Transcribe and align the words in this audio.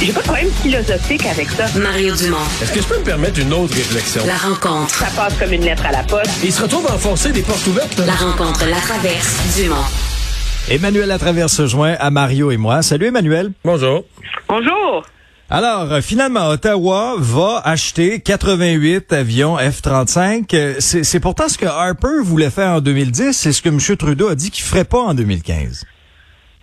J'ai 0.00 0.12
pas 0.12 0.20
de 0.20 0.24
problème 0.26 0.50
philosophique 0.62 1.26
avec 1.26 1.48
ça. 1.50 1.66
Mario 1.78 2.14
Dumont. 2.14 2.36
Est-ce 2.62 2.72
que 2.72 2.80
je 2.80 2.86
peux 2.86 2.98
me 2.98 3.04
permettre 3.04 3.40
une 3.40 3.52
autre 3.52 3.74
réflexion? 3.74 4.22
La 4.26 4.36
rencontre. 4.36 4.94
Ça 4.94 5.06
passe 5.16 5.34
comme 5.38 5.52
une 5.52 5.64
lettre 5.64 5.84
à 5.86 5.90
la 5.92 6.04
poste. 6.04 6.30
Il 6.44 6.52
se 6.52 6.62
retrouve 6.62 6.86
à 6.86 6.94
enfoncer 6.94 7.32
des 7.32 7.42
portes 7.42 7.66
ouvertes. 7.66 7.98
La 8.06 8.14
rencontre 8.14 8.64
Latraverse. 8.66 9.56
Dumont. 9.56 9.74
Emmanuel 10.70 11.08
Latraverse 11.08 11.52
se 11.52 11.66
joint 11.66 11.96
à 11.98 12.10
Mario 12.10 12.52
et 12.52 12.56
moi. 12.56 12.82
Salut 12.82 13.06
Emmanuel. 13.06 13.52
Bonjour. 13.64 14.04
Bonjour. 14.48 15.04
Alors, 15.50 15.90
euh, 15.92 16.00
finalement, 16.00 16.46
Ottawa 16.48 17.14
va 17.18 17.62
acheter 17.64 18.20
88 18.20 19.12
avions 19.12 19.56
F-35. 19.56 20.54
Euh, 20.54 20.74
C'est 20.78 21.02
c'est 21.02 21.20
pourtant 21.20 21.48
ce 21.48 21.58
que 21.58 21.66
Harper 21.66 22.22
voulait 22.22 22.50
faire 22.50 22.70
en 22.74 22.80
2010. 22.80 23.32
C'est 23.32 23.52
ce 23.52 23.62
que 23.62 23.68
M. 23.70 23.78
Trudeau 23.96 24.28
a 24.28 24.34
dit 24.36 24.50
qu'il 24.50 24.62
ferait 24.64 24.84
pas 24.84 24.98
en 25.00 25.14
2015. 25.14 25.84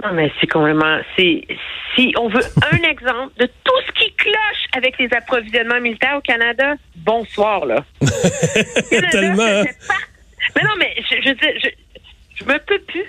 Non, 0.03 0.11
mais 0.13 0.31
c'est 0.39 0.47
complètement. 0.47 0.99
C'est 1.17 1.47
si 1.95 2.13
on 2.19 2.27
veut 2.27 2.41
un 2.73 2.77
exemple 2.89 3.33
de 3.37 3.45
tout 3.45 3.81
ce 3.87 3.91
qui 3.93 4.13
cloche 4.15 4.65
avec 4.75 4.97
les 4.99 5.11
approvisionnements 5.13 5.79
militaires 5.79 6.17
au 6.17 6.21
Canada. 6.21 6.75
Bonsoir 6.97 7.65
là. 7.65 7.83
Canada, 8.89 9.09
Tellement. 9.11 9.63
pas- 9.63 9.93
Mais 10.55 10.61
non, 10.63 10.75
mais 10.77 10.93
je, 10.97 11.15
je 11.21 11.29
veux 11.29 11.35
dire, 11.35 11.53
je, 11.63 11.69
je 12.35 12.43
me 12.45 12.57
peux 12.59 12.79
plus. 12.79 13.05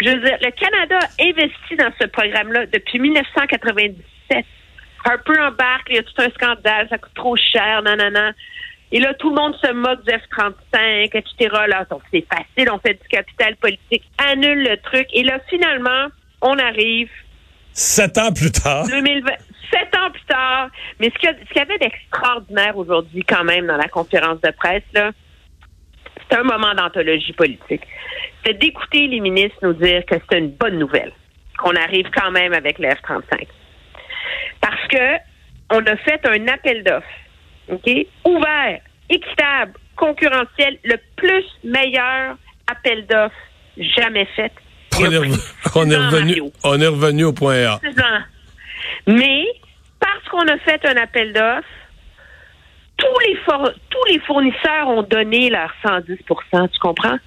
Je 0.00 0.10
veux 0.10 0.20
dire, 0.20 0.38
le 0.40 0.50
Canada 0.52 0.98
a 1.00 1.22
investi 1.24 1.74
dans 1.76 1.90
ce 2.00 2.06
programme-là 2.06 2.66
depuis 2.66 3.00
1997. 3.00 4.44
Harper 5.04 5.40
embarque, 5.40 5.86
il 5.90 5.96
y 5.96 5.98
a 5.98 6.02
tout 6.02 6.12
un 6.22 6.30
scandale, 6.30 6.86
ça 6.88 6.98
coûte 6.98 7.14
trop 7.14 7.36
cher, 7.36 7.82
nanana. 7.82 8.32
Et 8.90 9.00
là, 9.00 9.12
tout 9.14 9.28
le 9.30 9.36
monde 9.36 9.54
se 9.56 9.70
moque 9.72 10.02
du 10.04 10.10
F-35, 10.10 11.10
etc. 11.12 11.54
Là, 11.68 11.84
donc 11.90 12.02
c'est 12.10 12.26
facile, 12.26 12.70
on 12.70 12.78
fait 12.78 12.94
du 12.94 13.08
capital 13.08 13.56
politique, 13.56 14.04
annule 14.18 14.62
le 14.62 14.76
truc. 14.78 15.06
Et 15.12 15.24
là, 15.24 15.38
finalement, 15.48 16.06
on 16.40 16.58
arrive 16.58 17.10
Sept 17.78 18.18
ans 18.18 18.32
plus 18.32 18.50
tard. 18.50 18.86
2020, 18.88 19.30
sept 19.70 19.96
ans 19.96 20.10
plus 20.10 20.24
tard. 20.24 20.68
Mais 20.98 21.10
ce 21.10 21.18
qu'il 21.18 21.30
y, 21.54 21.60
avait 21.60 21.78
d'extraordinaire 21.78 22.76
aujourd'hui, 22.76 23.22
quand 23.22 23.44
même, 23.44 23.68
dans 23.68 23.76
la 23.76 23.86
conférence 23.86 24.40
de 24.40 24.50
presse, 24.50 24.82
là, 24.94 25.12
c'est 26.28 26.38
un 26.38 26.42
moment 26.42 26.74
d'anthologie 26.74 27.32
politique. 27.34 27.82
C'est 28.44 28.54
d'écouter 28.54 29.06
les 29.06 29.20
ministres 29.20 29.58
nous 29.62 29.74
dire 29.74 30.04
que 30.06 30.16
c'est 30.28 30.38
une 30.38 30.50
bonne 30.50 30.78
nouvelle, 30.78 31.12
qu'on 31.58 31.76
arrive 31.76 32.06
quand 32.12 32.32
même 32.32 32.52
avec 32.52 32.80
le 32.80 32.88
F-35. 32.88 33.46
Parce 34.60 34.86
que 34.88 35.16
on 35.70 35.86
a 35.86 35.96
fait 35.98 36.26
un 36.26 36.48
appel 36.48 36.82
d'offres, 36.82 37.06
OK? 37.70 37.90
Ouvert, 38.24 38.80
équitable, 39.10 39.72
concurrentiel, 39.96 40.78
le 40.84 40.96
plus 41.16 41.44
meilleur 41.64 42.36
appel 42.70 43.06
d'offres 43.06 43.34
jamais 43.96 44.26
fait. 44.36 44.52
On 44.98 45.04
est, 45.10 45.16
on 45.74 45.80
revenu, 45.80 46.26
Mario. 46.30 46.52
on 46.64 46.80
est 46.80 46.86
revenu 46.86 47.24
au 47.24 47.32
point 47.32 47.64
A. 47.66 47.80
Mais 49.06 49.44
parce 50.00 50.24
qu'on 50.30 50.46
a 50.48 50.58
fait 50.58 50.84
un 50.86 50.96
appel 50.96 51.32
d'offres, 51.32 51.66
tous 52.96 53.18
les, 53.26 53.36
for- 53.44 53.72
tous 53.90 54.04
les 54.12 54.18
fournisseurs 54.20 54.88
ont 54.88 55.02
donné 55.02 55.50
leur 55.50 55.72
110% 55.84 56.68
tu 56.70 56.78
comprends? 56.80 57.18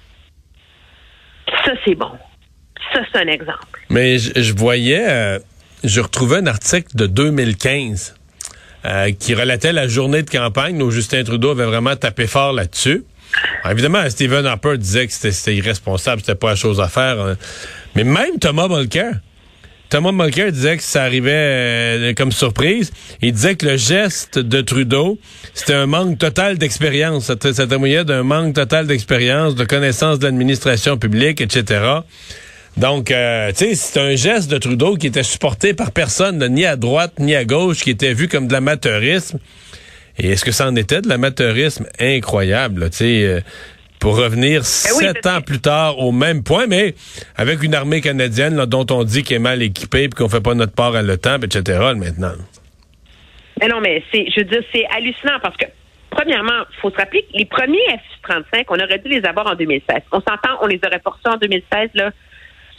Ça, 1.64 1.72
c'est 1.84 1.94
bon. 1.94 2.10
Ça, 2.92 3.00
c'est 3.10 3.18
un 3.20 3.26
exemple. 3.28 3.80
Mais 3.90 4.18
je, 4.18 4.32
je 4.40 4.52
voyais, 4.54 5.06
euh, 5.08 5.38
je 5.84 6.00
retrouvais 6.00 6.38
un 6.38 6.46
article 6.46 6.94
de 6.96 7.06
2015 7.06 8.14
euh, 8.84 9.12
qui 9.12 9.34
relatait 9.34 9.72
la 9.72 9.86
journée 9.88 10.22
de 10.22 10.30
campagne 10.30 10.82
où 10.82 10.90
Justin 10.90 11.24
Trudeau 11.24 11.50
avait 11.50 11.64
vraiment 11.66 11.96
tapé 11.96 12.26
fort 12.26 12.52
là-dessus. 12.52 13.04
Évidemment, 13.70 14.08
Stephen 14.10 14.44
Harper 14.44 14.76
disait 14.76 15.06
que 15.06 15.12
c'était- 15.12 15.54
irresponsable, 15.54 16.20
c'était 16.20 16.34
pas 16.34 16.50
la 16.50 16.56
chose 16.56 16.80
à 16.80 16.88
faire. 16.88 17.18
hein. 17.20 17.36
Mais 17.94 18.04
même 18.04 18.38
Thomas 18.40 18.68
Mulcair, 18.68 19.14
Thomas 19.88 20.12
Mulcair 20.12 20.50
disait 20.52 20.76
que 20.78 20.82
ça 20.82 21.02
arrivait 21.04 21.30
euh, 21.32 22.14
comme 22.14 22.32
surprise. 22.32 22.90
Il 23.20 23.32
disait 23.32 23.54
que 23.56 23.66
le 23.66 23.76
geste 23.76 24.38
de 24.38 24.60
Trudeau, 24.62 25.18
c'était 25.54 25.74
un 25.74 25.86
manque 25.86 26.18
total 26.18 26.56
d'expérience. 26.58 27.26
Ça 27.26 27.36
témoignait 27.66 28.04
d'un 28.04 28.22
manque 28.22 28.54
total 28.54 28.86
d'expérience, 28.86 29.54
de 29.54 29.64
connaissance 29.64 30.18
de 30.18 30.24
l'administration 30.24 30.96
publique, 30.96 31.40
etc. 31.42 31.84
Donc, 32.76 33.10
euh, 33.10 33.50
tu 33.50 33.56
sais, 33.56 33.74
c'est 33.74 34.00
un 34.00 34.14
geste 34.16 34.50
de 34.50 34.58
Trudeau 34.58 34.96
qui 34.96 35.06
était 35.06 35.22
supporté 35.22 35.74
par 35.74 35.92
personne, 35.92 36.44
ni 36.48 36.64
à 36.64 36.76
droite 36.76 37.12
ni 37.18 37.34
à 37.34 37.44
gauche, 37.44 37.82
qui 37.82 37.90
était 37.90 38.14
vu 38.14 38.28
comme 38.28 38.48
de 38.48 38.52
l'amateurisme. 38.52 39.38
Et 40.18 40.30
est-ce 40.30 40.44
que 40.44 40.52
ça 40.52 40.68
en 40.68 40.76
était 40.76 41.00
de 41.00 41.08
l'amateurisme? 41.08 41.86
Incroyable, 41.98 42.90
tu 42.90 42.96
sais, 42.98 43.24
euh, 43.24 43.40
pour 43.98 44.16
revenir 44.16 44.60
oui, 44.60 45.04
sept 45.04 45.26
ans 45.26 45.40
plus 45.40 45.60
tard 45.60 45.98
au 45.98 46.10
même 46.10 46.42
point, 46.42 46.66
mais 46.66 46.94
avec 47.36 47.62
une 47.62 47.74
armée 47.74 48.00
canadienne 48.00 48.56
là, 48.56 48.66
dont 48.66 48.86
on 48.90 49.04
dit 49.04 49.22
qu'elle 49.22 49.36
est 49.36 49.40
mal 49.40 49.62
équipée 49.62 50.08
puis 50.08 50.22
qu'on 50.22 50.28
fait 50.28 50.40
pas 50.40 50.54
notre 50.54 50.74
part 50.74 50.96
à 50.96 51.02
l'OTAN, 51.02 51.36
etc. 51.36 51.78
là, 51.78 51.94
maintenant. 51.94 52.32
Mais 53.60 53.68
non, 53.68 53.80
mais 53.80 54.02
c'est, 54.12 54.26
je 54.34 54.40
veux 54.40 54.46
dire, 54.46 54.62
c'est 54.74 54.84
hallucinant 54.96 55.38
parce 55.40 55.56
que, 55.56 55.66
premièrement, 56.10 56.64
il 56.70 56.80
faut 56.80 56.90
se 56.90 56.96
rappeler 56.96 57.22
que 57.22 57.38
les 57.38 57.44
premiers 57.44 57.78
F-35, 58.26 58.64
on 58.70 58.74
aurait 58.74 58.98
dû 58.98 59.08
les 59.08 59.24
avoir 59.24 59.46
en 59.46 59.54
2016. 59.54 59.98
On 60.10 60.20
s'entend, 60.20 60.58
on 60.62 60.66
les 60.66 60.80
aurait 60.84 60.98
portés 60.98 61.28
en 61.28 61.36
2016, 61.36 61.90
là. 61.94 62.10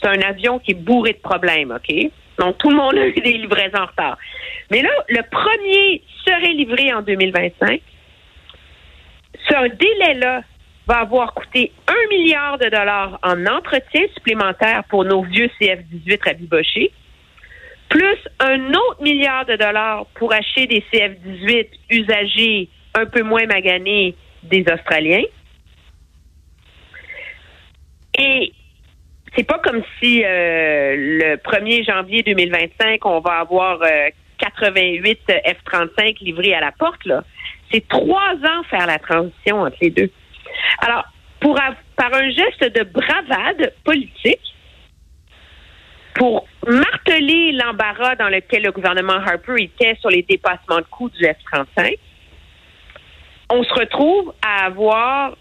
C'est 0.04 0.10
un 0.10 0.20
avion 0.20 0.58
qui 0.58 0.72
est 0.72 0.74
bourré 0.74 1.14
de 1.14 1.18
problèmes, 1.18 1.70
OK? 1.70 1.94
Donc, 2.38 2.58
tout 2.58 2.68
le 2.68 2.76
monde 2.76 2.94
a 2.96 3.06
eu 3.06 3.14
des 3.14 3.38
livraisons 3.38 3.78
en 3.78 3.86
retard. 3.86 4.18
Mais 4.70 4.82
là, 4.82 4.90
le 5.08 5.22
premier 5.30 6.02
serait 6.26 6.52
livré 6.52 6.92
en 6.92 7.00
2025. 7.00 7.80
Ce 9.48 9.68
délai-là 9.76 10.42
va 10.86 10.96
avoir 10.98 11.32
coûté 11.32 11.72
un 11.86 12.08
milliard 12.10 12.58
de 12.58 12.68
dollars 12.68 13.18
en 13.22 13.46
entretien 13.46 14.02
supplémentaire 14.14 14.84
pour 14.90 15.04
nos 15.04 15.22
vieux 15.22 15.48
CF-18 15.60 16.24
rabibochés 16.24 16.92
plus 17.88 18.18
un 18.40 18.70
autre 18.70 19.02
milliard 19.02 19.46
de 19.46 19.56
dollars 19.56 20.06
pour 20.14 20.32
acheter 20.32 20.66
des 20.66 20.84
CF-18 20.92 21.68
usagés 21.90 22.68
un 22.94 23.06
peu 23.06 23.22
moins 23.22 23.46
maganés 23.46 24.16
des 24.42 24.64
Australiens. 24.72 25.22
Et 28.18 28.52
c'est 29.36 29.44
pas 29.44 29.58
comme 29.58 29.82
si 30.00 30.22
euh, 30.24 30.94
le 30.96 31.36
1er 31.36 31.84
janvier 31.84 32.22
2025, 32.22 33.04
on 33.04 33.20
va 33.20 33.40
avoir 33.40 33.82
euh, 33.82 34.08
88 34.38 35.20
F-35 35.28 36.22
livrés 36.22 36.54
à 36.54 36.60
la 36.60 36.72
porte. 36.72 37.04
là. 37.04 37.24
C'est 37.72 37.86
trois 37.88 38.34
ans 38.34 38.62
faire 38.70 38.86
la 38.86 38.98
transition 38.98 39.62
entre 39.62 39.76
les 39.80 39.90
deux. 39.90 40.10
Alors, 40.78 41.04
pour 41.40 41.58
par 41.96 42.14
un 42.14 42.30
geste 42.30 42.64
de 42.74 42.84
bravade 42.84 43.72
politique, 43.84 44.40
pour 46.14 46.46
marteler 46.66 47.52
l'embarras 47.52 48.14
dans 48.16 48.28
lequel 48.28 48.62
le 48.62 48.72
gouvernement 48.72 49.14
Harper 49.14 49.56
était 49.58 49.96
sur 50.00 50.10
les 50.10 50.22
dépassements 50.22 50.78
de 50.78 50.86
coûts 50.90 51.10
du 51.10 51.24
F-35, 51.24 51.98
on 53.50 53.62
se 53.62 53.74
retrouve 53.74 54.32
à 54.42 54.66
avoir 54.66 55.36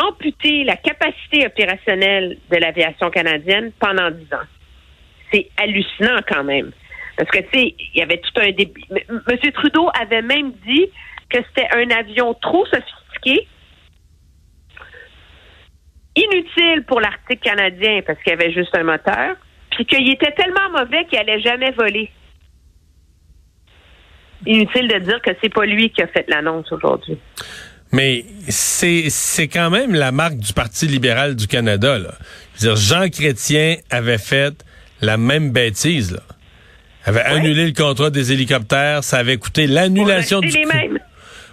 amputé 0.00 0.64
la 0.64 0.76
capacité 0.76 1.46
opérationnelle 1.46 2.38
de 2.50 2.56
l'aviation 2.56 3.10
canadienne 3.10 3.72
pendant 3.78 4.10
dix 4.10 4.32
ans. 4.32 4.46
C'est 5.32 5.48
hallucinant 5.56 6.20
quand 6.28 6.44
même. 6.44 6.72
Parce 7.16 7.30
que, 7.30 7.38
tu 7.38 7.58
sais, 7.58 7.74
il 7.78 7.98
y 7.98 8.02
avait 8.02 8.18
tout 8.18 8.40
un 8.40 8.50
début. 8.50 8.82
M- 8.90 9.22
M. 9.28 9.52
Trudeau 9.52 9.90
avait 10.00 10.22
même 10.22 10.52
dit 10.66 10.88
que 11.28 11.38
c'était 11.48 11.68
un 11.74 11.90
avion 11.90 12.34
trop 12.34 12.64
sophistiqué, 12.66 13.46
inutile 16.16 16.84
pour 16.86 17.00
l'Arctique 17.00 17.40
canadien 17.40 18.00
parce 18.06 18.20
qu'il 18.22 18.30
y 18.30 18.34
avait 18.34 18.52
juste 18.52 18.76
un 18.76 18.82
moteur, 18.82 19.36
puis 19.70 19.86
qu'il 19.86 20.10
était 20.10 20.32
tellement 20.32 20.70
mauvais 20.70 21.04
qu'il 21.04 21.18
allait 21.18 21.40
jamais 21.40 21.70
voler. 21.72 22.10
Inutile 24.46 24.88
de 24.88 24.98
dire 24.98 25.20
que 25.22 25.30
c'est 25.42 25.52
pas 25.52 25.66
lui 25.66 25.90
qui 25.90 26.02
a 26.02 26.06
fait 26.06 26.24
l'annonce 26.28 26.72
aujourd'hui. 26.72 27.18
Mais 27.92 28.24
c'est 28.48 29.06
c'est 29.08 29.48
quand 29.48 29.70
même 29.70 29.94
la 29.94 30.12
marque 30.12 30.36
du 30.36 30.52
Parti 30.52 30.86
libéral 30.86 31.34
du 31.34 31.46
Canada. 31.46 31.98
Là. 31.98 32.14
Je 32.56 32.68
veux 32.68 32.74
dire, 32.74 32.82
Jean 32.82 33.08
Chrétien 33.08 33.76
avait 33.90 34.18
fait 34.18 34.54
la 35.00 35.16
même 35.16 35.50
bêtise. 35.50 36.12
Là. 36.12 36.20
Avait 37.04 37.22
annulé 37.22 37.66
le 37.66 37.72
contrat 37.72 38.10
des 38.10 38.32
hélicoptères. 38.32 39.02
Ça 39.02 39.18
avait 39.18 39.38
coûté 39.38 39.66
l'annulation 39.66 40.40
du... 40.40 40.48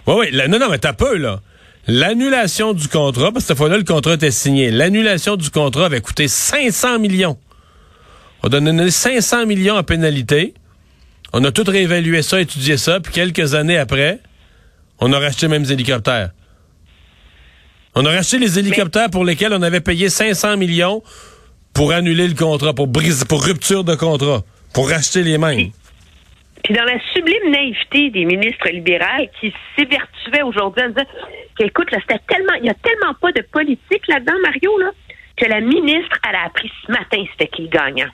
Oui, 0.06 0.14
oui. 0.18 0.28
La, 0.32 0.48
non, 0.48 0.58
non, 0.58 0.68
mais 0.70 0.78
t'as 0.78 0.92
peu, 0.92 1.16
là. 1.16 1.40
L'annulation 1.86 2.74
du 2.74 2.86
contrat, 2.88 3.32
parce 3.32 3.44
que 3.44 3.48
cette 3.48 3.56
fois-là, 3.56 3.78
le 3.78 3.84
contrat 3.84 4.14
était 4.14 4.30
signé. 4.30 4.70
L'annulation 4.70 5.36
du 5.36 5.50
contrat 5.50 5.86
avait 5.86 6.02
coûté 6.02 6.28
500 6.28 6.98
millions. 6.98 7.38
On 8.42 8.48
a 8.48 8.60
donné 8.60 8.90
500 8.90 9.46
millions 9.46 9.76
en 9.76 9.82
pénalité. 9.82 10.54
On 11.32 11.42
a 11.44 11.50
tout 11.50 11.64
réévalué 11.66 12.22
ça, 12.22 12.40
étudié 12.40 12.76
ça, 12.76 13.00
puis 13.00 13.12
quelques 13.12 13.54
années 13.54 13.78
après, 13.78 14.20
on 15.00 15.12
a 15.12 15.18
racheté 15.18 15.48
même 15.48 15.62
des 15.62 15.72
hélicoptères. 15.72 16.30
On 17.94 18.04
a 18.04 18.10
racheté 18.10 18.38
les 18.38 18.58
hélicoptères 18.58 19.10
pour 19.10 19.24
lesquels 19.24 19.52
on 19.52 19.62
avait 19.62 19.80
payé 19.80 20.08
500 20.08 20.56
millions 20.56 21.02
pour 21.74 21.92
annuler 21.92 22.28
le 22.28 22.34
contrat, 22.34 22.74
pour 22.74 22.86
brise, 22.86 23.24
pour 23.24 23.44
rupture 23.44 23.84
de 23.84 23.94
contrat, 23.94 24.42
pour 24.74 24.88
racheter 24.88 25.22
les 25.22 25.38
mêmes. 25.38 25.70
Puis 26.64 26.74
dans 26.74 26.84
la 26.84 26.98
sublime 27.12 27.50
naïveté 27.50 28.10
des 28.10 28.24
ministres 28.24 28.68
libéraux 28.68 29.28
qui 29.40 29.52
s'évertuaient 29.76 30.42
aujourd'hui 30.42 30.82
en 30.82 30.88
disant 30.88 31.06
qu'écoute, 31.56 31.90
là, 31.90 31.98
c'était 32.00 32.20
tellement, 32.28 32.54
il 32.60 32.66
y 32.66 32.70
a 32.70 32.74
tellement 32.74 33.14
pas 33.20 33.32
de 33.32 33.42
politique 33.52 34.06
là-dedans, 34.08 34.34
Mario, 34.42 34.78
là, 34.78 34.90
que 35.36 35.46
la 35.46 35.60
ministre, 35.60 36.18
elle 36.28 36.34
a 36.34 36.46
appris 36.46 36.70
ce 36.86 36.92
matin 36.92 37.24
c'était 37.32 37.48
qui 37.48 37.62
le 37.62 37.68
gagnant. 37.68 38.10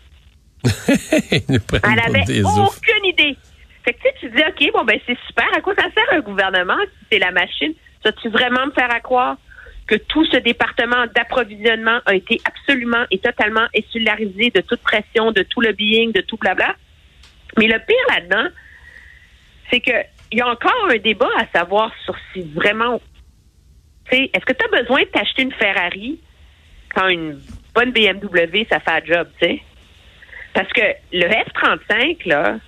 elle 0.88 2.00
avait 2.00 2.42
aucune 2.42 3.04
idée. 3.04 3.36
Fait 3.84 3.92
que 3.92 3.98
tu, 3.98 4.08
tu 4.20 4.30
dis, 4.30 4.42
OK, 4.42 4.72
bon, 4.72 4.84
ben 4.84 4.98
c'est 5.06 5.18
super. 5.26 5.46
À 5.54 5.60
quoi 5.60 5.74
ça 5.74 5.90
sert 5.94 6.12
un 6.12 6.20
gouvernement 6.20 6.78
si 6.80 7.06
c'est 7.12 7.18
la 7.18 7.30
machine? 7.30 7.74
Vas-tu 8.02 8.28
vraiment 8.30 8.66
me 8.66 8.72
faire 8.72 8.90
à 8.90 9.00
croire 9.00 9.36
que 9.86 9.96
tout 9.96 10.24
ce 10.26 10.38
département 10.38 11.06
d'approvisionnement 11.14 12.00
a 12.06 12.14
été 12.14 12.40
absolument 12.46 13.04
et 13.10 13.18
totalement 13.18 13.66
insularisé 13.76 14.50
de 14.50 14.62
toute 14.62 14.80
pression, 14.80 15.32
de 15.32 15.42
tout 15.42 15.60
lobbying, 15.60 16.12
de 16.12 16.22
tout 16.22 16.38
blabla? 16.38 16.74
Mais 17.58 17.66
le 17.66 17.78
pire 17.78 17.96
là-dedans, 18.16 18.48
c'est 19.70 19.80
que 19.80 19.92
il 20.32 20.38
y 20.38 20.40
a 20.40 20.48
encore 20.48 20.88
un 20.90 20.96
débat 20.96 21.28
à 21.38 21.46
savoir 21.56 21.92
sur 22.04 22.16
si 22.32 22.42
vraiment, 22.54 23.00
tu 24.10 24.16
sais, 24.16 24.30
est-ce 24.32 24.44
que 24.44 24.52
tu 24.52 24.64
as 24.64 24.82
besoin 24.82 25.02
de 25.02 25.06
t'acheter 25.06 25.42
une 25.42 25.52
Ferrari 25.52 26.18
quand 26.94 27.08
une 27.08 27.38
bonne 27.74 27.92
BMW, 27.92 28.66
ça 28.68 28.80
fait 28.80 28.90
un 28.90 29.04
job, 29.04 29.28
tu 29.40 29.46
sais? 29.46 29.62
Parce 30.54 30.72
que 30.72 30.82
le 31.12 31.26
F-35, 31.26 32.28
là, 32.28 32.58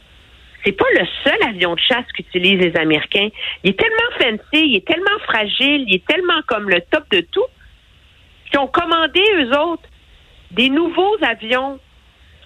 c'est 0.66 0.72
pas 0.72 0.84
le 0.98 1.06
seul 1.22 1.48
avion 1.48 1.74
de 1.74 1.80
chasse 1.80 2.06
qu'utilisent 2.12 2.60
les 2.60 2.76
Américains. 2.76 3.28
Il 3.62 3.70
est 3.70 3.78
tellement 3.78 4.18
fancy, 4.18 4.66
il 4.66 4.76
est 4.76 4.86
tellement 4.86 5.18
fragile, 5.24 5.84
il 5.86 5.94
est 5.94 6.06
tellement 6.06 6.42
comme 6.48 6.68
le 6.68 6.80
top 6.90 7.04
de 7.12 7.20
tout, 7.20 7.46
qu'ils 8.50 8.58
ont 8.58 8.66
commandé, 8.66 9.22
eux 9.36 9.56
autres, 9.56 9.88
des 10.50 10.68
nouveaux 10.68 11.16
avions 11.22 11.78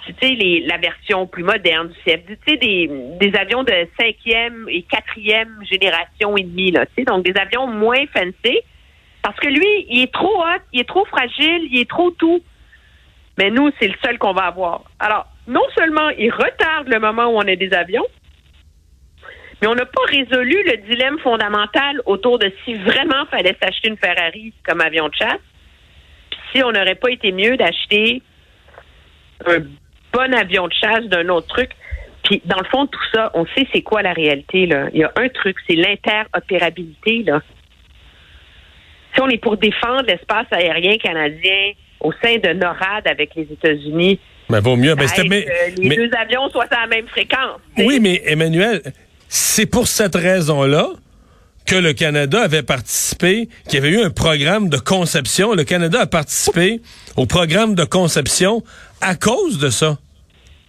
tu 0.07 0.15
sais, 0.21 0.63
la 0.67 0.79
version 0.79 1.27
plus 1.27 1.45
moderne 1.45 1.89
du 1.89 1.95
sais, 2.05 2.57
des, 2.57 2.91
des 3.21 3.39
avions 3.39 3.63
de 3.63 3.87
cinquième 3.99 4.67
et 4.69 4.83
quatrième 4.83 5.59
génération 5.71 6.37
et 6.39 6.43
demie, 6.43 6.71
là, 6.71 6.87
tu 6.87 6.93
sais, 6.97 7.05
donc 7.05 7.25
des 7.25 7.39
avions 7.39 7.67
moins 7.67 8.07
fancy, 8.07 8.59
parce 9.23 9.37
que 9.37 9.49
lui, 9.49 9.87
il 9.91 10.03
est 10.03 10.13
trop 10.13 10.41
hot, 10.41 10.63
il 10.73 10.81
est 10.81 10.89
trop 10.89 11.05
fragile, 11.05 11.69
il 11.71 11.81
est 11.81 11.89
trop 11.89 12.11
tout. 12.13 12.43
Mais 13.39 13.51
nous, 13.51 13.71
c'est 13.79 13.89
le 13.89 13.95
seul 14.03 14.19
qu'on 14.19 14.33
va 14.33 14.47
avoir. 14.47 14.85
Alors, 14.99 15.27
non 15.51 15.67
seulement 15.77 16.09
il 16.11 16.31
retarde 16.31 16.89
le 16.89 17.01
moment 17.01 17.27
où 17.27 17.37
on 17.37 17.47
a 17.47 17.57
des 17.57 17.73
avions, 17.73 18.07
mais 19.61 19.69
on 19.69 19.75
n'a 19.75 19.85
pas 19.85 20.05
résolu 20.07 20.63
le 20.65 20.77
dilemme 20.89 21.19
fondamental 21.19 22.01
autour 22.07 22.39
de 22.39 22.51
si 22.65 22.75
vraiment 22.75 23.27
fallait 23.31 23.57
s'acheter 23.61 23.89
une 23.89 23.99
Ferrari 23.99 24.55
comme 24.65 24.81
avion 24.81 25.09
de 25.09 25.15
chasse, 25.15 25.41
puis 26.31 26.41
si 26.53 26.65
on 26.65 26.73
n'aurait 26.73 26.95
pas 26.95 27.11
été 27.11 27.33
mieux 27.33 27.57
d'acheter 27.57 28.23
un 29.47 29.59
bon 30.13 30.35
avion 30.35 30.69
de 30.69 30.73
chasse 30.73 31.05
d'un 31.07 31.29
autre 31.29 31.49
truc. 31.49 31.71
Puis, 32.23 32.43
dans 32.45 32.59
le 32.59 32.67
fond, 32.67 32.87
tout 32.87 33.01
ça, 33.13 33.31
on 33.35 33.47
sait 33.47 33.67
c'est 33.73 33.83
quoi 33.83 34.03
la 34.03 34.13
réalité, 34.13 34.67
là. 34.67 34.89
Il 34.93 35.01
y 35.01 35.05
a 35.05 35.13
un 35.17 35.29
truc, 35.29 35.57
c'est 35.67 35.77
l'interopérabilité, 35.77 37.23
là. 37.23 37.41
Si 39.15 39.21
on 39.21 39.29
est 39.29 39.39
pour 39.39 39.57
défendre 39.57 40.05
l'espace 40.07 40.47
aérien 40.51 40.99
canadien 40.99 41.73
au 42.01 42.13
sein 42.23 42.37
de 42.37 42.53
NORAD 42.53 43.09
avec 43.09 43.35
les 43.35 43.51
États-Unis, 43.51 44.21
mais 44.51 44.61
vaut 44.61 44.77
mieux. 44.77 44.95
Ben, 44.95 45.09
mais, 45.29 45.47
les 45.77 45.97
deux 45.97 46.11
avions 46.17 46.49
soient 46.51 46.67
à 46.71 46.83
la 46.83 46.87
même 46.87 47.07
fréquence. 47.09 47.61
Oui, 47.79 48.01
mais 48.01 48.23
Emmanuel, 48.27 48.83
c'est 49.29 49.67
pour 49.67 49.89
cette 49.89 50.15
raison-là 50.15 50.89
que 51.67 51.77
le 51.77 51.93
Canada 51.93 52.43
avait 52.43 52.63
participé, 52.63 53.49
qu'il 53.69 53.75
y 53.75 53.77
avait 53.79 53.91
eu 53.91 54.03
un 54.03 54.11
programme 54.11 54.69
de 54.69 54.77
conception. 54.77 55.55
Le 55.55 55.65
Canada 55.65 56.01
a 56.01 56.07
participé 56.07 56.81
au 57.17 57.27
programme 57.27 57.75
de 57.75 57.85
conception 57.85 58.63
à 59.01 59.15
cause 59.15 59.59
de 59.59 59.71
ça. 59.71 59.99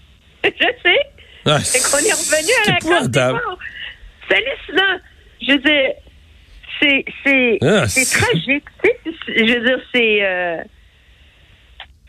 Je 0.43 0.49
sais. 0.49 0.99
Ah, 1.45 1.59
c'est 1.63 1.79
qu'on 1.79 1.97
est 1.97 2.13
revenu 2.13 2.51
à 2.67 2.71
la 2.71 3.39
C'est 4.29 4.35
hallucinant. 4.35 4.99
Je 5.41 5.51
veux 5.53 5.57
dire, 5.57 5.91
c'est 6.79 7.05
c'est 7.23 7.57
ah, 7.61 7.87
c'est 7.87 8.05
tragique. 8.05 8.63
Je 9.27 9.53
veux 9.53 9.65
dire, 9.65 9.79
c'est 9.91 10.19
euh, 10.23 10.57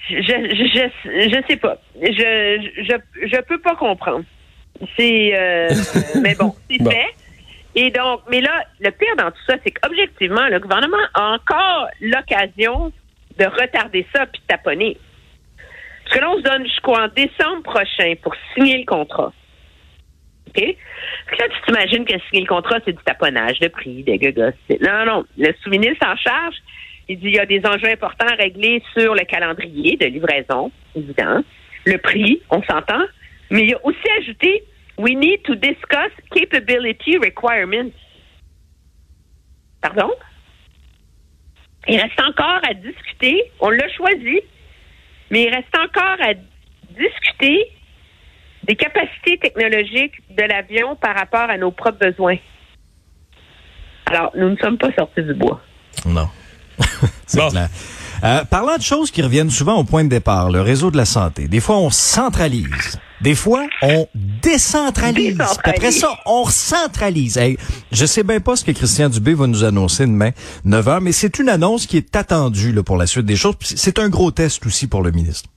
je, 0.09 0.17
je, 0.17 1.31
je, 1.31 1.43
sais 1.49 1.57
pas. 1.57 1.79
Je, 2.01 2.71
je, 2.83 3.27
je 3.29 3.41
peux 3.43 3.59
pas 3.59 3.77
comprendre. 3.77 4.25
C'est, 4.97 5.33
euh, 5.35 5.69
mais 6.23 6.35
bon, 6.35 6.55
c'est 6.71 6.83
fait. 6.83 7.15
Et 7.75 7.91
donc, 7.91 8.21
mais 8.31 8.41
là, 8.41 8.65
le 8.81 8.91
pire 8.91 9.17
dans 9.17 9.31
tout 9.31 9.43
ça, 9.47 9.55
c'est 9.65 9.71
qu'objectivement, 9.71 10.47
le 10.49 10.59
gouvernement 10.59 10.97
a 11.15 11.35
encore 11.35 11.89
l'occasion 12.01 12.93
de 13.39 13.45
retarder 13.45 14.07
ça 14.15 14.27
puis 14.27 14.43
de 14.43 14.47
taponner. 14.47 14.99
Parce 16.05 16.17
que 16.17 16.21
là, 16.21 16.31
on 16.31 16.37
se 16.37 16.43
donne 16.43 16.67
jusqu'en 16.67 17.09
décembre 17.09 17.63
prochain 17.63 18.15
pour 18.23 18.35
signer 18.55 18.79
le 18.79 18.85
contrat. 18.85 19.33
OK? 20.49 20.77
Parce 21.27 21.39
que 21.39 21.43
là, 21.43 21.49
tu 21.49 21.63
t'imagines 21.67 22.05
que 22.05 22.19
signer 22.29 22.43
le 22.43 22.49
contrat, 22.49 22.79
c'est 22.85 22.93
du 22.93 23.03
taponnage, 23.05 23.59
de 23.61 23.69
prix, 23.69 24.03
des 24.03 24.19
gagos. 24.19 24.53
Non, 24.81 25.07
non, 25.07 25.25
le 25.39 25.55
sous-ministre 25.63 26.07
en 26.07 26.17
charge, 26.17 26.57
il 27.09 27.19
dit 27.19 27.29
il 27.29 27.35
y 27.35 27.39
a 27.39 27.47
des 27.47 27.63
enjeux 27.65 27.89
importants 27.89 28.27
à 28.27 28.35
régler 28.35 28.83
sur 28.97 29.15
le 29.15 29.25
calendrier 29.25 29.97
de 29.97 30.07
livraison, 30.07 30.71
évident. 30.95 31.43
Le 31.85 31.99
prix, 31.99 32.41
on 32.51 32.63
s'entend. 32.63 33.03
Mais 33.51 33.65
il 33.65 33.75
a 33.75 33.85
aussi 33.85 34.09
ajouté 34.21 34.65
We 34.99 35.15
need 35.15 35.43
to 35.45 35.55
discuss 35.55 36.13
capability 36.35 37.17
requirements. 37.17 37.93
Pardon? 39.81 40.11
Il 41.89 42.01
reste 42.01 42.21
encore 42.21 42.61
à 42.69 42.75
discuter. 42.75 43.51
On 43.61 43.71
l'a 43.71 43.89
choisi, 43.89 44.41
mais 45.31 45.45
il 45.45 45.55
reste 45.55 45.77
encore 45.77 46.19
à 46.21 46.35
discuter 46.91 47.69
des 48.65 48.77
capacités 48.77 49.39
technologiques 49.39 50.21
de 50.31 50.43
l'avion 50.45 50.95
par 50.97 51.17
rapport 51.17 51.51
à 51.51 51.59
nos 51.59 51.73
propres 51.73 51.99
besoins. 51.99 52.37
Alors, 54.07 54.31
nous 54.37 54.51
ne 54.51 54.57
sommes 54.57 54.79
pas 54.79 54.93
sortis 54.93 55.23
du 55.23 55.35
bois. 55.35 55.61
Non. 56.07 56.29
Euh, 58.25 58.45
parlant 58.45 58.77
de 58.77 58.83
choses 58.83 59.11
qui 59.11 59.21
reviennent 59.21 59.51
souvent 59.51 59.77
au 59.79 59.85
point 59.85 60.05
de 60.05 60.09
départ, 60.09 60.51
le 60.51 60.61
réseau 60.61 60.91
de 60.93 60.97
la 60.97 61.05
santé. 61.05 61.49
Des 61.49 61.59
fois, 61.59 61.79
on 61.79 61.91
centralise. 61.91 63.01
Des 63.21 63.35
fois, 63.35 63.67
on 63.83 64.07
décentralise. 64.15 65.41
Après 65.65 65.91
ça, 65.91 66.19
on 66.27 66.43
recentralise. 66.43 67.41
je 67.91 68.07
sais 68.07 68.23
bien 68.23 68.41
pas 68.41 68.57
ce 68.57 68.65
que 68.65 68.73
Christian 68.73 69.09
Dubé 69.09 69.35
va 69.35 69.47
nous 69.47 69.65
annoncer 69.65 70.07
demain, 70.07 70.31
9 70.65 70.87
h, 70.87 71.01
mais 71.01 71.13
c'est 71.13 71.39
une 71.39 71.49
annonce 71.49 71.87
qui 71.87 71.97
est 71.97 72.17
attendue 72.17 72.73
là, 72.73 72.83
pour 72.83 72.97
la 72.97 73.07
suite 73.07 73.27
des 73.27 73.37
choses. 73.37 73.57
C'est 73.61 73.99
un 73.99 74.09
gros 74.09 74.31
test 74.31 74.65
aussi 74.67 74.89
pour 74.89 75.03
le 75.03 75.11
ministre. 75.11 75.49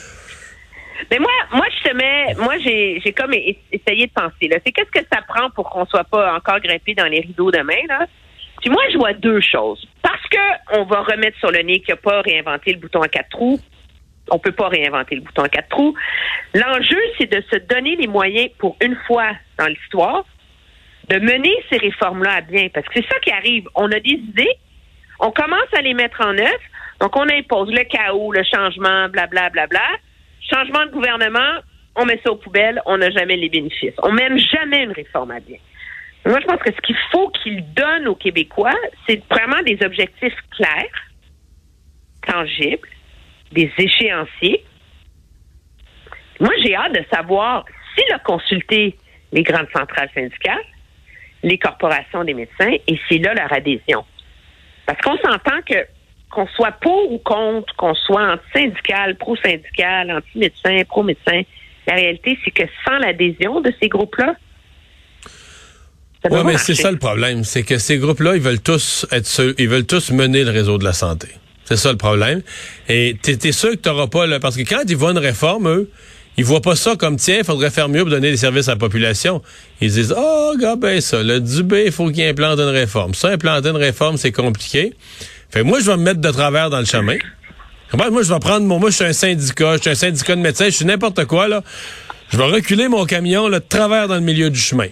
Mais 1.11 1.19
moi, 1.19 1.31
moi, 1.53 1.67
je 1.77 1.89
te 1.89 1.95
mets, 1.95 2.35
moi, 2.39 2.59
j'ai, 2.59 3.01
j'ai 3.05 3.13
comme 3.13 3.33
essayé 3.35 4.07
de 4.07 4.13
penser, 4.13 4.49
là. 4.49 4.57
C'est 4.65 4.73
qu'est-ce 4.73 4.91
que 4.91 5.07
ça 5.13 5.21
prend 5.27 5.51
pour 5.51 5.71
qu'on 5.71 5.87
soit 5.87 6.05
pas 6.05 6.35
encore 6.35 6.61
grimpé 6.61 6.95
dans 6.95 7.07
les 7.07 7.21
rideaux 7.21 7.51
demain, 7.51 7.81
là? 7.89 8.07
Puis 8.61 8.71
moi, 8.71 8.83
je 8.93 8.99
vois 8.99 9.13
deux 9.13 9.41
choses. 9.41 9.87
Parce 10.03 10.23
que 10.29 10.79
on 10.79 10.85
va 10.85 11.03
remettre 11.03 11.39
sur 11.39 11.51
le 11.51 11.61
nez 11.63 11.81
qu'il 11.81 11.95
n'y 11.95 11.99
a 11.99 12.03
pas 12.03 12.21
réinventé 12.21 12.73
le 12.73 12.79
bouton 12.79 13.01
à 13.01 13.09
quatre 13.09 13.31
trous. 13.31 13.59
On 14.31 14.39
peut 14.39 14.53
pas 14.53 14.69
réinventer 14.69 15.17
le 15.17 15.23
bouton 15.23 15.43
à 15.43 15.49
quatre 15.49 15.69
trous. 15.69 15.95
L'enjeu, 16.55 17.01
c'est 17.19 17.31
de 17.31 17.43
se 17.51 17.57
donner 17.67 17.97
les 17.97 18.07
moyens 18.07 18.51
pour 18.59 18.77
une 18.81 18.97
fois 19.07 19.33
dans 19.59 19.67
l'histoire 19.67 20.25
de 21.09 21.19
mener 21.19 21.53
ces 21.71 21.79
réformes-là 21.79 22.35
à 22.37 22.41
bien. 22.41 22.69
Parce 22.73 22.87
que 22.87 22.93
c'est 22.95 23.09
ça 23.09 23.19
qui 23.19 23.33
arrive. 23.33 23.67
On 23.75 23.91
a 23.91 23.99
des 23.99 24.11
idées, 24.11 24.57
on 25.19 25.33
commence 25.33 25.73
à 25.77 25.83
les 25.83 25.95
mettre 25.95 26.21
en 26.21 26.39
œuvre, 26.39 26.63
donc 27.01 27.17
on 27.17 27.29
impose 27.29 27.71
le 27.73 27.83
chaos, 27.85 28.33
le 28.33 28.45
changement, 28.45 29.09
blablabla. 29.09 29.51
Bla, 29.51 29.67
bla. 29.67 29.81
Changement 30.51 30.87
de 30.87 30.91
gouvernement, 30.91 31.61
on 31.97 32.05
met 32.05 32.21
ça 32.25 32.33
aux 32.33 32.37
poubelles, 32.37 32.81
on 32.87 32.99
n'a 32.99 33.11
jamais 33.11 33.37
les 33.37 33.49
bénéfices. 33.49 33.95
On 34.03 34.13
mène 34.13 34.39
jamais 34.39 34.85
une 34.85 34.93
réforme 34.93 35.31
à 35.31 35.41
bien. 35.41 35.59
Moi, 36.25 36.39
je 36.41 36.47
pense 36.47 36.61
que 36.61 36.73
ce 36.73 36.81
qu'il 36.81 36.97
faut 37.11 37.31
qu'il 37.31 37.65
donne 37.75 38.07
aux 38.07 38.15
Québécois, 38.15 38.75
c'est 39.09 39.23
vraiment 39.29 39.61
des 39.63 39.79
objectifs 39.85 40.37
clairs, 40.57 41.11
tangibles, 42.27 42.89
des 43.51 43.71
échéanciers. 43.77 44.65
Moi, 46.41 46.53
j'ai 46.63 46.75
hâte 46.75 46.95
de 46.95 47.05
savoir 47.13 47.65
s'il 47.95 48.13
a 48.13 48.19
consulté 48.21 48.97
les 49.33 49.43
grandes 49.43 49.69
centrales 49.75 50.11
syndicales, 50.15 50.65
les 51.43 51.59
corporations 51.59 52.25
des 52.25 52.35
médecins, 52.35 52.73
et 52.87 53.01
c'est 53.09 53.19
là 53.19 53.35
leur 53.35 53.53
adhésion. 53.53 54.05
Parce 54.87 55.01
qu'on 55.01 55.17
s'entend 55.19 55.61
que 55.67 55.87
qu'on 56.33 56.47
soit 56.49 56.73
pour 56.73 57.13
ou 57.13 57.19
contre, 57.19 57.75
qu'on 57.77 57.95
soit 57.95 58.33
anti-syndical, 58.33 59.17
pro-syndical, 59.17 60.11
anti-médecin, 60.11 60.83
pro-médecin, 60.89 61.43
la 61.87 61.95
réalité, 61.95 62.39
c'est 62.45 62.51
que 62.51 62.63
sans 62.85 62.99
l'adhésion 62.99 63.61
de 63.61 63.73
ces 63.81 63.89
groupes-là, 63.89 64.35
Oui, 66.31 66.39
mais 66.45 66.57
c'est 66.57 66.75
ça 66.75 66.91
le 66.91 66.99
problème, 66.99 67.45
c'est 67.45 67.65
que 67.65 67.79
ces 67.79 67.99
groupes-là, 67.99 68.37
ils 68.37 68.43
veulent 68.43 68.61
tous 68.61 69.07
être 69.11 69.27
seuls, 69.27 69.55
ils 69.59 69.69
veulent 69.69 69.87
tous 69.87 70.13
mener 70.13 70.45
le 70.45 70.51
réseau 70.51 70.79
de 70.79 70.85
la 70.85 70.93
santé. 70.93 71.29
C'est 71.65 71.77
ça 71.77 71.91
le 71.91 71.99
problème. 71.99 72.43
Et 72.89 73.17
t'es 73.21 73.49
es 73.49 73.53
sûr 73.53 73.71
que 73.71 73.77
t'auras 73.77 74.07
pas 74.07 74.27
là, 74.27 74.41
parce 74.41 74.57
que 74.57 74.63
quand 74.63 74.83
ils 74.89 74.97
voient 74.97 75.13
une 75.13 75.19
réforme, 75.19 75.69
eux, 75.69 75.91
ils 76.37 76.45
voient 76.45 76.63
pas 76.63 76.77
ça 76.77 76.97
comme 76.97 77.17
tiens, 77.17 77.39
il 77.39 77.45
faudrait 77.45 77.71
faire 77.71 77.89
mieux 77.89 78.03
pour 78.03 78.11
donner 78.11 78.31
des 78.31 78.37
services 78.37 78.69
à 78.69 78.73
la 78.73 78.79
population. 78.79 79.43
Ils 79.81 79.91
se 79.91 79.95
disent 79.97 80.15
oh, 80.17 80.55
gars, 80.59 80.77
ben 80.77 81.01
ça, 81.01 81.23
le 81.23 81.41
Dubé, 81.41 81.85
il 81.87 81.93
faut 81.93 82.09
qu'il 82.11 82.25
implante 82.25 82.59
une 82.59 82.69
réforme. 82.69 83.15
Ça, 83.15 83.29
implanter 83.29 83.69
une 83.69 83.77
réforme, 83.77 84.17
c'est 84.17 84.33
compliqué. 84.33 84.95
Fait 85.53 85.63
moi, 85.63 85.81
je 85.81 85.87
vais 85.87 85.97
me 85.97 86.03
mettre 86.03 86.21
de 86.21 86.31
travers 86.31 86.71
dans 86.71 86.79
le 86.81 86.87
chemin. 86.87 87.19
Moi, 87.95 88.23
je 88.23 88.33
vais 88.33 88.39
prendre 88.41 88.67
mon. 88.67 88.79
Moi, 88.79 88.89
je 88.89 88.97
suis 88.97 89.05
un 89.05 89.13
syndicat, 89.13 89.77
je 89.77 89.83
suis 89.83 89.91
un 89.91 89.95
syndicat 89.95 90.35
de 90.35 90.41
médecins, 90.41 90.65
je 90.65 90.71
suis 90.71 90.87
n'importe 90.87 91.27
quoi, 91.27 91.47
là. 91.47 91.63
Je 92.31 92.39
vais 92.39 92.45
reculer 92.45 92.89
mon 92.89 93.05
camion, 93.05 93.49
là, 93.49 93.61
de 93.61 93.65
travers 93.69 94.09
dans 94.09 94.15
le 94.15 94.23
milieu 94.23 94.49
du 94.49 94.59
chemin. 94.59 94.89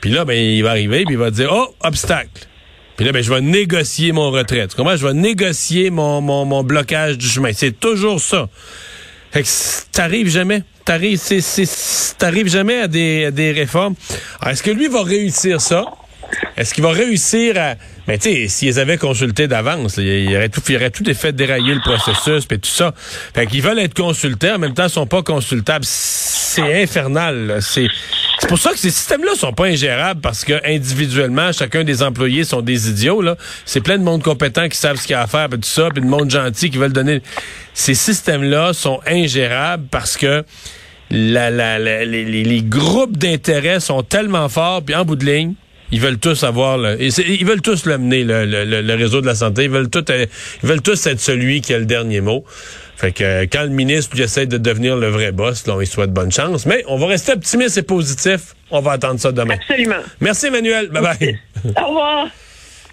Puis 0.00 0.10
là, 0.10 0.24
ben, 0.24 0.34
il 0.34 0.62
va 0.62 0.70
arriver, 0.70 1.04
puis 1.04 1.14
il 1.14 1.18
va 1.18 1.30
dire, 1.30 1.50
oh, 1.52 1.74
obstacle. 1.80 2.48
Puis 2.96 3.06
là, 3.06 3.12
ben, 3.12 3.22
je 3.22 3.32
vais 3.32 3.40
négocier 3.40 4.10
mon 4.10 4.32
retraite. 4.32 4.70
Tu 4.70 4.76
comprends? 4.76 4.96
Je 4.96 5.06
vais 5.06 5.14
négocier 5.14 5.90
mon, 5.90 6.20
mon, 6.20 6.44
mon 6.44 6.64
blocage 6.64 7.16
du 7.16 7.28
chemin. 7.28 7.52
C'est 7.52 7.78
toujours 7.78 8.20
ça. 8.20 8.48
Fait 9.30 9.44
que 9.44 9.48
t'arrives 9.92 10.28
jamais. 10.28 10.64
T'arrives, 10.84 11.20
c'est, 11.22 11.40
c'est, 11.40 11.68
t'arrives 12.18 12.48
jamais 12.48 12.80
à 12.80 12.88
des, 12.88 13.26
à 13.26 13.30
des 13.30 13.52
réformes. 13.52 13.94
Alors, 14.40 14.52
est-ce 14.52 14.64
que 14.64 14.72
lui 14.72 14.88
va 14.88 15.04
réussir 15.04 15.60
ça? 15.60 15.84
Est-ce 16.56 16.74
qu'il 16.74 16.82
va 16.84 16.90
réussir 16.90 17.54
à. 17.58 17.74
Mais 18.06 18.18
tu 18.18 18.30
sais, 18.30 18.48
s'ils 18.48 18.78
avaient 18.78 18.96
consulté 18.98 19.48
d'avance, 19.48 19.96
il 19.98 20.34
aurait 20.36 20.48
tout, 20.48 20.60
il 20.68 20.76
aurait 20.76 20.90
tout 20.90 21.04
fait 21.14 21.32
dérailler 21.32 21.74
le 21.74 21.80
processus 21.80 22.44
puis 22.46 22.58
tout 22.58 22.68
ça. 22.70 22.92
Fait 23.34 23.46
qu'ils 23.46 23.62
veulent 23.62 23.78
être 23.78 23.94
consultés, 23.94 24.50
en 24.50 24.58
même 24.58 24.74
temps, 24.74 24.84
ils 24.86 24.90
sont 24.90 25.06
pas 25.06 25.22
consultables. 25.22 25.84
C'est 25.86 26.82
infernal. 26.82 27.58
C'est. 27.60 27.86
C'est 28.40 28.48
pour 28.48 28.58
ça 28.58 28.70
que 28.70 28.78
ces 28.78 28.90
systèmes-là 28.90 29.32
sont 29.36 29.52
pas 29.52 29.64
ingérables 29.66 30.20
parce 30.20 30.44
que 30.44 30.60
individuellement, 30.64 31.50
chacun 31.52 31.82
des 31.82 32.02
employés 32.04 32.44
sont 32.44 32.62
des 32.62 32.88
idiots. 32.88 33.20
Là, 33.20 33.36
c'est 33.64 33.80
plein 33.80 33.98
de 33.98 34.04
monde 34.04 34.22
compétent 34.22 34.68
qui 34.68 34.76
savent 34.78 34.96
ce 34.96 35.02
qu'il 35.02 35.12
y 35.12 35.14
a 35.16 35.22
à 35.22 35.26
faire, 35.26 35.48
puis 35.48 35.58
tout 35.58 35.68
ça, 35.68 35.88
puis 35.92 36.00
de 36.02 36.06
monde 36.06 36.30
gentil 36.30 36.70
qui 36.70 36.78
veulent 36.78 36.92
donner. 36.92 37.20
Ces 37.74 37.94
systèmes-là 37.94 38.74
sont 38.74 39.00
ingérables 39.06 39.86
parce 39.90 40.16
que 40.16 40.44
la, 41.10 41.50
les- 41.80 42.04
les 42.44 42.62
groupes 42.62 43.16
d'intérêt 43.16 43.80
sont 43.80 44.02
tellement 44.04 44.48
forts, 44.48 44.82
puis 44.84 44.94
en 44.94 45.04
bout 45.04 45.16
de 45.16 45.26
ligne, 45.26 45.54
ils 45.92 46.00
veulent 46.00 46.18
tous 46.18 46.42
avoir 46.44 46.78
le, 46.78 46.96
ils 47.00 47.44
veulent 47.46 47.62
tous 47.62 47.86
l'amener 47.86 48.24
le, 48.24 48.44
le, 48.44 48.64
le- 48.82 48.94
réseau 48.94 49.20
de 49.20 49.26
la 49.26 49.34
santé. 49.34 49.64
Ils 49.64 49.70
veulent 49.70 49.88
tous, 49.90 50.04
euh, 50.10 50.26
ils 50.62 50.68
veulent 50.68 50.82
tous 50.82 51.06
être 51.06 51.20
celui 51.20 51.60
qui 51.60 51.72
a 51.74 51.78
le 51.78 51.86
dernier 51.86 52.20
mot. 52.20 52.44
Fait 52.96 53.12
que 53.12 53.22
euh, 53.24 53.46
quand 53.50 53.62
le 53.62 53.68
ministre 53.68 54.16
lui 54.16 54.22
essaie 54.24 54.46
de 54.46 54.58
devenir 54.58 54.96
le 54.96 55.08
vrai 55.08 55.30
boss, 55.32 55.66
là, 55.66 55.74
on 55.74 55.78
lui 55.78 55.86
souhaite 55.86 56.12
bonne 56.12 56.32
chance. 56.32 56.66
Mais 56.66 56.82
on 56.88 56.98
va 56.98 57.06
rester 57.06 57.32
optimiste 57.32 57.78
et 57.78 57.82
positif. 57.82 58.54
On 58.70 58.80
va 58.80 58.92
attendre 58.92 59.20
ça 59.20 59.30
demain. 59.32 59.54
Absolument. 59.54 60.02
Merci 60.20 60.46
Emmanuel. 60.46 60.88
Bye 60.88 61.02
bye. 61.02 61.38
Au 61.82 61.86
revoir. 61.88 62.28